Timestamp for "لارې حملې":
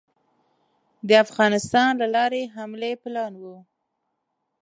2.15-2.93